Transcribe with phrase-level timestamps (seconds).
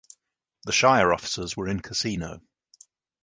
[0.63, 2.41] The shire offices were in Casino.